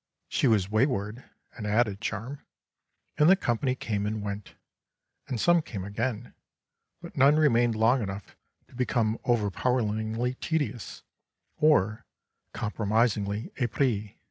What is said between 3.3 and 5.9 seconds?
company came and went, and some came